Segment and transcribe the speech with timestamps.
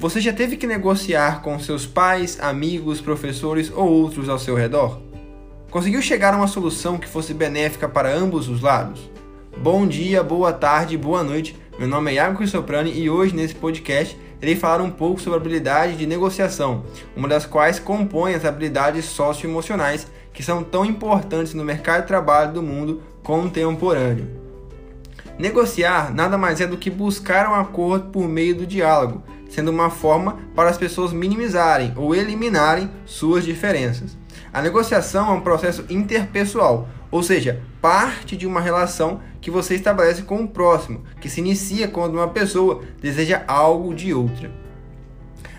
[0.00, 4.98] Você já teve que negociar com seus pais, amigos, professores ou outros ao seu redor?
[5.70, 9.10] Conseguiu chegar a uma solução que fosse benéfica para ambos os lados?
[9.58, 11.54] Bom dia, boa tarde, boa noite.
[11.78, 15.42] Meu nome é Iago Cristoprani e hoje nesse podcast irei falar um pouco sobre a
[15.42, 16.82] habilidade de negociação,
[17.14, 22.54] uma das quais compõe as habilidades socioemocionais que são tão importantes no mercado de trabalho
[22.54, 24.40] do mundo contemporâneo.
[25.38, 29.90] Negociar nada mais é do que buscar um acordo por meio do diálogo, sendo uma
[29.90, 34.16] forma para as pessoas minimizarem ou eliminarem suas diferenças.
[34.52, 40.22] A negociação é um processo interpessoal, ou seja, parte de uma relação que você estabelece
[40.22, 44.50] com o próximo, que se inicia quando uma pessoa deseja algo de outra.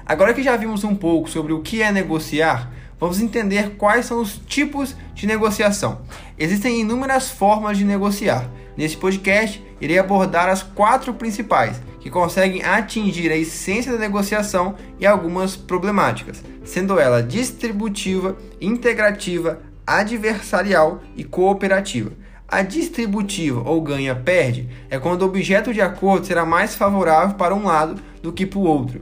[0.05, 4.21] Agora que já vimos um pouco sobre o que é negociar, vamos entender quais são
[4.21, 6.01] os tipos de negociação.
[6.37, 8.49] Existem inúmeras formas de negociar.
[8.75, 15.05] Nesse podcast, irei abordar as quatro principais que conseguem atingir a essência da negociação e
[15.05, 22.11] algumas problemáticas, sendo ela distributiva, integrativa, adversarial e cooperativa.
[22.47, 27.65] A distributiva ou ganha-perde é quando o objeto de acordo será mais favorável para um
[27.65, 29.01] lado do que para o outro.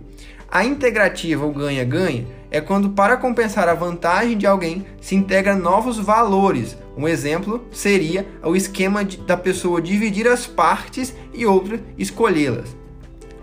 [0.52, 5.98] A integrativa ou ganha-ganha é quando, para compensar a vantagem de alguém, se integra novos
[5.98, 6.78] valores.
[6.98, 12.76] Um exemplo seria o esquema de, da pessoa dividir as partes e outra escolhê-las.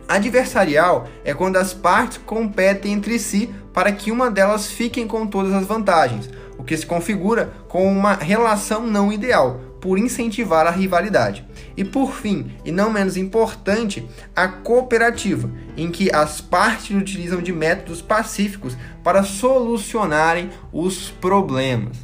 [0.09, 5.53] Adversarial é quando as partes competem entre si para que uma delas fique com todas
[5.53, 11.45] as vantagens, o que se configura com uma relação não ideal, por incentivar a rivalidade.
[11.77, 17.53] E por fim, e não menos importante, a cooperativa, em que as partes utilizam de
[17.53, 21.99] métodos pacíficos para solucionarem os problemas.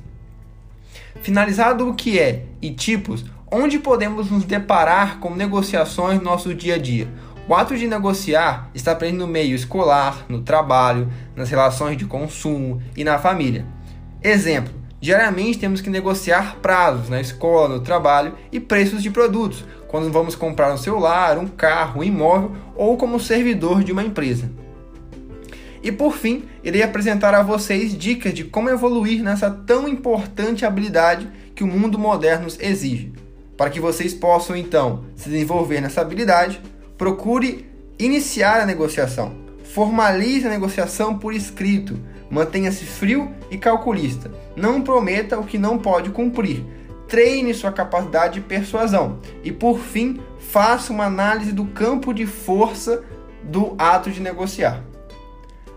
[1.22, 6.74] Finalizado o que é e tipos, onde podemos nos deparar com negociações no nosso dia
[6.74, 7.08] a dia?
[7.48, 12.80] O ato de negociar está presente no meio escolar, no trabalho, nas relações de consumo
[12.96, 13.66] e na família.
[14.22, 20.12] Exemplo: diariamente temos que negociar prazos na escola, no trabalho e preços de produtos, quando
[20.12, 24.48] vamos comprar um celular, um carro, um imóvel ou como servidor de uma empresa.
[25.82, 31.28] E por fim, irei apresentar a vocês dicas de como evoluir nessa tão importante habilidade
[31.52, 33.12] que o mundo moderno exige.
[33.56, 36.60] Para que vocês possam então se desenvolver nessa habilidade,
[36.96, 37.66] procure
[37.98, 39.34] iniciar a negociação.
[39.72, 41.98] Formalize a negociação por escrito.
[42.30, 44.30] Mantenha-se frio e calculista.
[44.54, 46.62] Não prometa o que não pode cumprir.
[47.08, 49.18] Treine sua capacidade de persuasão.
[49.42, 53.02] E por fim, faça uma análise do campo de força
[53.42, 54.82] do ato de negociar.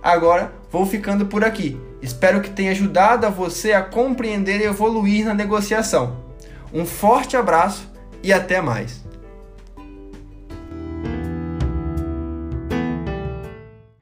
[0.03, 1.79] Agora vou ficando por aqui.
[2.01, 6.17] Espero que tenha ajudado a você a compreender e evoluir na negociação.
[6.73, 7.89] Um forte abraço
[8.21, 9.05] e até mais.